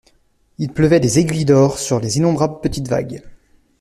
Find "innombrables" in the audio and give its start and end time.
2.17-2.59